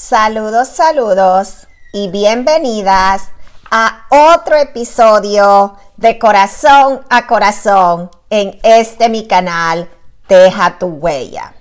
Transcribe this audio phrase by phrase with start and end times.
[0.00, 3.30] Saludos, saludos y bienvenidas
[3.68, 9.90] a otro episodio de Corazón a Corazón en este mi canal
[10.28, 11.52] Deja tu huella.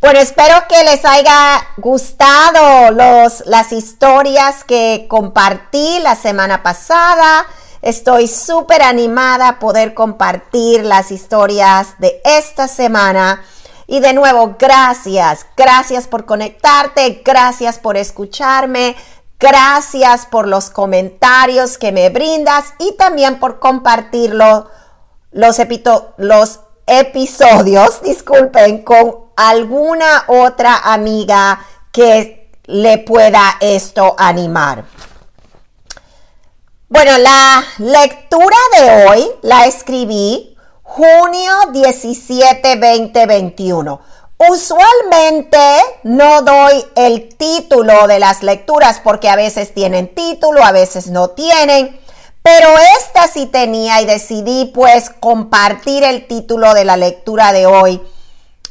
[0.00, 7.44] Bueno, espero que les haya gustado los, las historias que compartí la semana pasada.
[7.82, 13.42] Estoy súper animada a poder compartir las historias de esta semana
[13.92, 18.96] y de nuevo, gracias, gracias por conectarte, gracias por escucharme,
[19.38, 24.70] gracias por los comentarios que me brindas y también por compartirlo,
[25.30, 25.58] los,
[26.16, 34.86] los episodios, disculpen, con alguna otra amiga que le pueda esto animar.
[36.88, 40.51] Bueno, la lectura de hoy la escribí
[40.94, 44.00] junio 17, 2021.
[44.50, 45.58] Usualmente
[46.02, 51.28] no doy el título de las lecturas porque a veces tienen título, a veces no
[51.30, 51.98] tienen,
[52.42, 52.68] pero
[52.98, 58.02] esta sí tenía y decidí pues compartir el título de la lectura de hoy.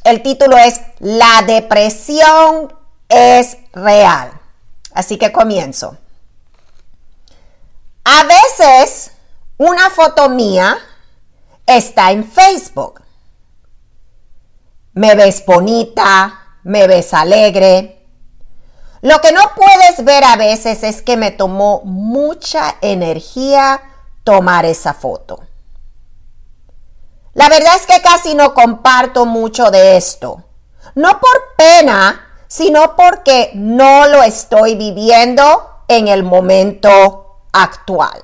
[0.04, 2.72] El título es La depresión
[3.10, 4.32] es real.
[4.94, 5.98] Así que comienzo.
[8.04, 9.12] A veces
[9.58, 10.78] una foto mía
[11.66, 13.02] está en Facebook.
[14.94, 18.06] Me ves bonita, me ves alegre.
[19.02, 23.82] Lo que no puedes ver a veces es que me tomó mucha energía
[24.24, 25.40] tomar esa foto.
[27.34, 30.44] La verdad es que casi no comparto mucho de esto.
[30.96, 38.22] No por pena, sino porque no lo estoy viviendo en el momento actual.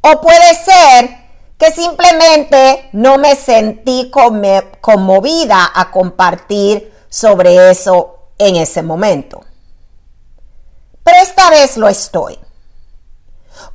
[0.00, 1.25] O puede ser
[1.58, 9.42] que simplemente no me sentí conmovida a compartir sobre eso en ese momento.
[11.02, 12.38] Pero esta vez lo estoy.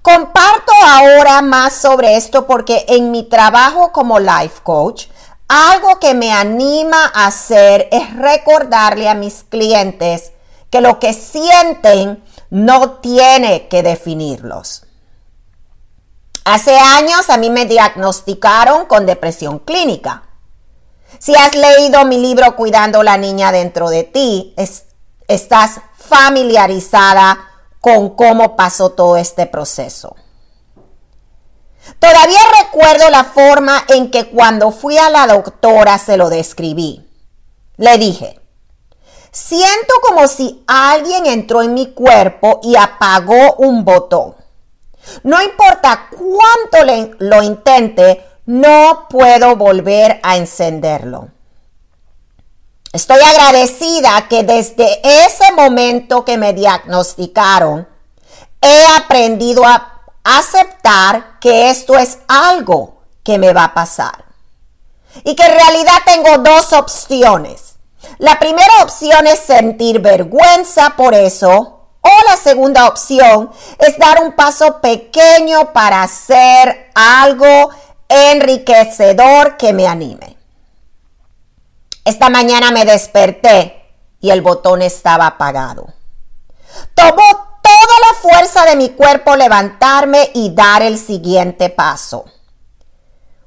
[0.01, 5.07] Comparto ahora más sobre esto porque en mi trabajo como life coach,
[5.47, 10.31] algo que me anima a hacer es recordarle a mis clientes
[10.69, 14.83] que lo que sienten no tiene que definirlos.
[16.43, 20.23] Hace años a mí me diagnosticaron con depresión clínica.
[21.19, 24.55] Si has leído mi libro Cuidando la niña dentro de ti,
[25.27, 27.37] estás familiarizada
[27.79, 30.15] con cómo pasó todo este proceso.
[31.99, 37.07] Todavía recuerdo la forma en que cuando fui a la doctora se lo describí.
[37.77, 38.39] Le dije,
[39.31, 44.40] siento como si alguien entró en mi cuerpo y apagó un botón.
[45.23, 51.29] No importa cuánto lo intente, no puedo volver a encenderlo.
[52.93, 57.87] Estoy agradecida que desde ese momento que me diagnosticaron,
[58.61, 64.25] he aprendido a aceptar que esto es algo que me va a pasar.
[65.23, 67.75] Y que en realidad tengo dos opciones.
[68.17, 74.33] La primera opción es sentir vergüenza por eso o la segunda opción es dar un
[74.33, 77.69] paso pequeño para hacer algo
[78.09, 80.37] enriquecedor que me anime.
[82.03, 85.93] Esta mañana me desperté y el botón estaba apagado.
[86.95, 92.25] Tomó toda la fuerza de mi cuerpo levantarme y dar el siguiente paso.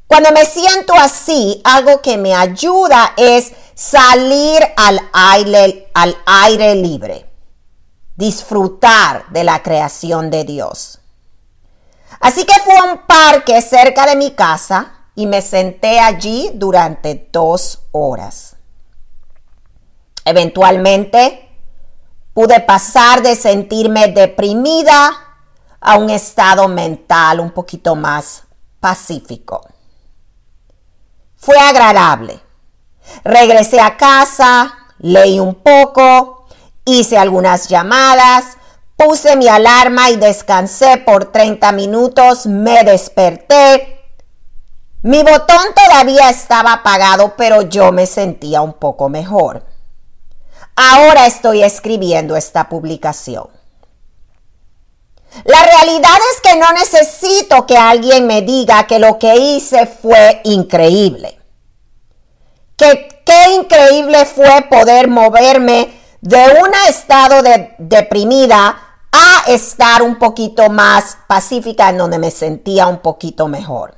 [0.07, 7.34] Cuando me siento así, algo que me ayuda es salir al aire, al aire libre
[8.17, 11.01] disfrutar de la creación de Dios.
[12.21, 17.29] Así que fui a un parque cerca de mi casa y me senté allí durante
[17.33, 18.57] dos horas.
[20.25, 21.49] Eventualmente
[22.33, 25.13] pude pasar de sentirme deprimida
[25.81, 28.45] a un estado mental un poquito más
[28.81, 29.67] pacífico.
[31.37, 32.41] Fue agradable.
[33.23, 36.34] Regresé a casa, leí un poco,
[36.85, 38.45] Hice algunas llamadas,
[38.97, 44.01] puse mi alarma y descansé por 30 minutos, me desperté.
[45.03, 49.65] Mi botón todavía estaba apagado, pero yo me sentía un poco mejor.
[50.77, 53.49] Ahora estoy escribiendo esta publicación.
[55.45, 60.41] La realidad es que no necesito que alguien me diga que lo que hice fue
[60.45, 61.39] increíble.
[62.77, 70.71] Que qué increíble fue poder moverme de un estado de deprimida a estar un poquito
[70.71, 73.95] más pacífica en donde me sentía un poquito mejor.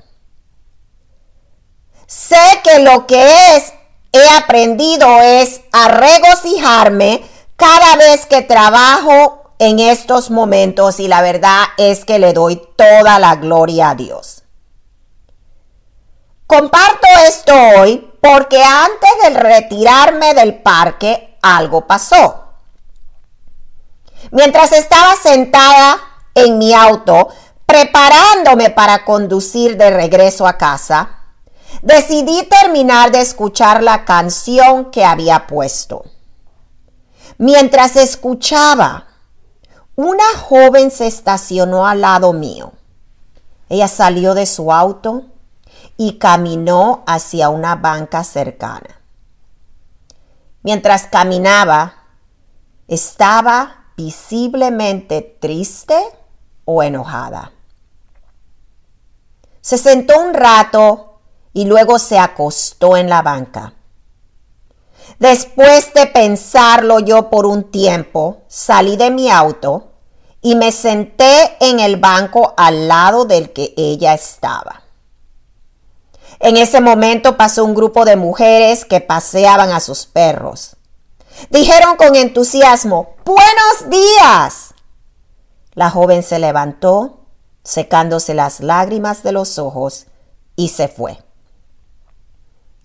[2.09, 3.73] Sé que lo que es
[4.11, 7.23] he aprendido es a regocijarme
[7.55, 13.21] cada vez que trabajo en estos momentos y la verdad es que le doy toda
[13.21, 14.43] la gloria a Dios.
[16.49, 22.45] Comparto esto hoy porque antes de retirarme del parque algo pasó.
[24.31, 25.99] Mientras estaba sentada
[26.35, 27.29] en mi auto
[27.67, 31.11] preparándome para conducir de regreso a casa,
[31.83, 36.05] decidí terminar de escuchar la canción que había puesto.
[37.39, 39.07] Mientras escuchaba,
[39.95, 42.73] una joven se estacionó al lado mío.
[43.69, 45.25] Ella salió de su auto
[45.97, 49.01] y caminó hacia una banca cercana.
[50.67, 51.95] Mientras caminaba,
[52.89, 55.97] estaba visiblemente triste
[56.65, 57.53] o enojada.
[59.61, 61.21] Se sentó un rato
[61.53, 63.75] y luego se acostó en la banca.
[65.21, 69.93] Después de pensarlo yo por un tiempo, salí de mi auto
[70.43, 74.83] y me senté en el banco al lado del que ella estaba.
[76.41, 80.77] En ese momento pasó un grupo de mujeres que paseaban a sus perros.
[81.51, 84.75] Dijeron con entusiasmo, Buenos días.
[85.73, 87.27] La joven se levantó,
[87.63, 90.07] secándose las lágrimas de los ojos,
[90.57, 91.23] y se fue.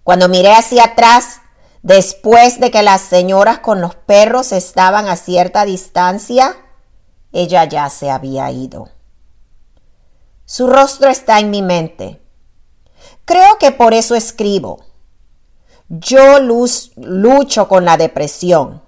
[0.03, 1.41] Cuando miré hacia atrás,
[1.83, 6.55] después de que las señoras con los perros estaban a cierta distancia,
[7.31, 8.89] ella ya se había ido.
[10.45, 12.21] Su rostro está en mi mente.
[13.25, 14.85] Creo que por eso escribo.
[15.89, 18.81] Yo lucho con la depresión,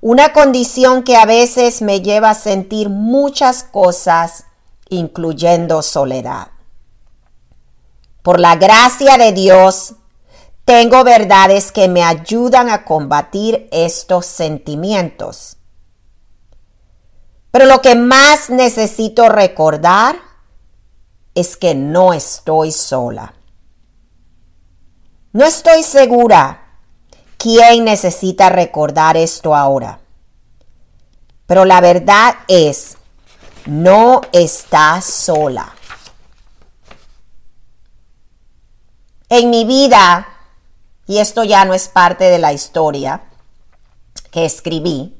[0.00, 4.44] una condición que a veces me lleva a sentir muchas cosas,
[4.88, 6.48] incluyendo soledad.
[8.22, 9.94] Por la gracia de Dios,
[10.64, 15.56] tengo verdades que me ayudan a combatir estos sentimientos.
[17.50, 20.16] Pero lo que más necesito recordar
[21.34, 23.34] es que no estoy sola.
[25.34, 26.62] No estoy segura
[27.38, 30.00] quién necesita recordar esto ahora.
[31.46, 32.98] Pero la verdad es,
[33.64, 35.74] no está sola.
[39.30, 40.28] En mi vida,
[41.06, 43.22] y esto ya no es parte de la historia
[44.30, 45.18] que escribí,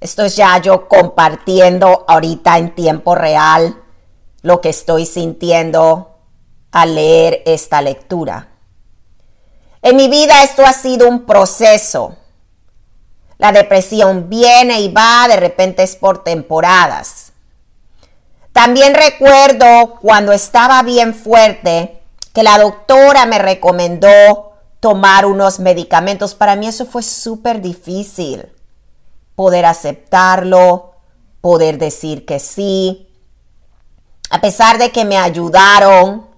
[0.00, 3.82] esto es ya yo compartiendo ahorita en tiempo real
[4.40, 6.16] lo que estoy sintiendo
[6.72, 8.49] al leer esta lectura.
[9.82, 12.16] En mi vida esto ha sido un proceso.
[13.38, 17.32] La depresión viene y va, de repente es por temporadas.
[18.52, 22.02] También recuerdo cuando estaba bien fuerte
[22.34, 26.34] que la doctora me recomendó tomar unos medicamentos.
[26.34, 28.48] Para mí eso fue súper difícil.
[29.34, 30.92] Poder aceptarlo,
[31.40, 33.08] poder decir que sí.
[34.28, 36.30] A pesar de que me ayudaron,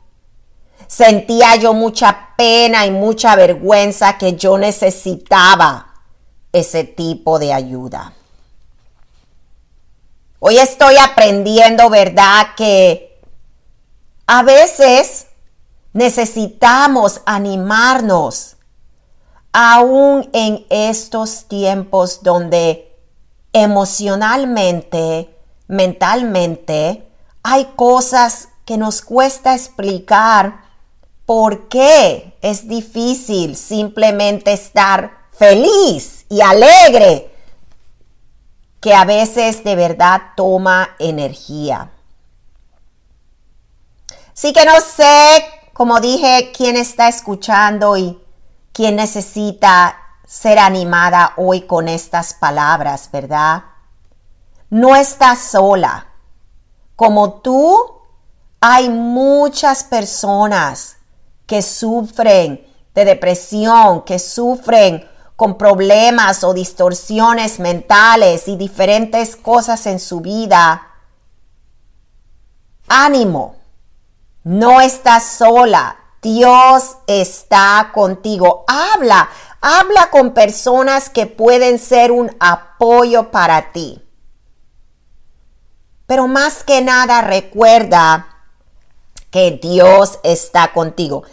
[0.92, 5.94] Sentía yo mucha pena y mucha vergüenza que yo necesitaba
[6.52, 8.12] ese tipo de ayuda.
[10.38, 12.48] Hoy estoy aprendiendo, ¿verdad?
[12.56, 13.20] Que
[14.26, 15.26] a veces
[15.92, 18.56] necesitamos animarnos,
[19.52, 22.96] aún en estos tiempos donde
[23.52, 25.36] emocionalmente,
[25.68, 27.06] mentalmente,
[27.42, 30.61] hay cosas que nos cuesta explicar
[31.26, 37.32] ¿Por qué es difícil simplemente estar feliz y alegre?
[38.80, 41.90] Que a veces de verdad toma energía.
[44.34, 48.20] Sí que no sé, como dije, quién está escuchando y
[48.72, 53.64] quién necesita ser animada hoy con estas palabras, ¿verdad?
[54.70, 56.08] No estás sola.
[56.96, 58.00] Como tú,
[58.60, 60.96] hay muchas personas
[61.46, 69.98] que sufren de depresión, que sufren con problemas o distorsiones mentales y diferentes cosas en
[69.98, 70.88] su vida.
[72.88, 73.56] Ánimo,
[74.44, 78.64] no estás sola, Dios está contigo.
[78.68, 79.28] Habla,
[79.60, 84.00] habla con personas que pueden ser un apoyo para ti.
[86.06, 88.31] Pero más que nada recuerda
[89.32, 91.24] que Dios está contigo.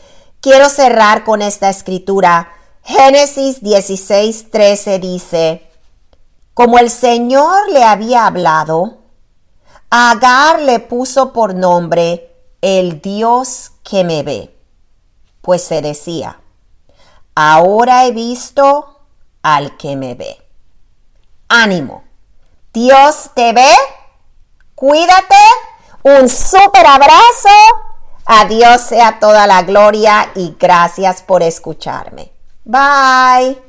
[0.42, 2.52] Quiero cerrar con esta escritura.
[2.84, 5.70] Génesis 16, 13 dice,
[6.56, 9.00] como el Señor le había hablado,
[9.92, 14.56] Agar le puso por nombre el Dios que me ve,
[15.42, 16.40] pues se decía,
[17.34, 19.00] ahora he visto
[19.42, 20.38] al que me ve.
[21.48, 22.04] Ánimo.
[22.72, 23.72] Dios te ve.
[24.76, 25.36] Cuídate.
[26.04, 27.50] Un súper abrazo.
[28.32, 32.32] A Dios sea toda la gloria y gracias por escucharme.
[32.64, 33.69] Bye.